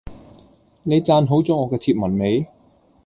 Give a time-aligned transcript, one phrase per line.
[0.81, 2.47] 你讚好咗我嘅貼文未？